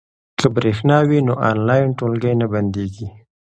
که 0.39 0.47
برېښنا 0.55 0.97
وي 1.09 1.19
نو 1.27 1.33
آنلاین 1.49 1.89
ټولګی 1.97 2.33
نه 2.41 2.47
بندیږي. 2.53 3.07